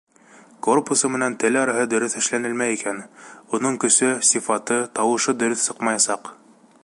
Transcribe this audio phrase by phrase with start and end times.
[0.67, 3.03] Корпусы менән тел араһы дөрөҫ эшләнелмәй икән,
[3.57, 6.33] уның көсө, сифаты, тауышы дөрөҫ сыҡмаясаҡ.